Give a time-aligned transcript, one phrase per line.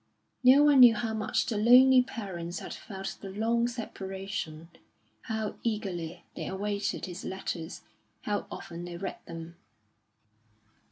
[0.43, 4.69] No one knew how much the lonely parents had felt the long separation,
[5.25, 7.81] how eagerly they awaited his letters,
[8.23, 9.57] how often they read them.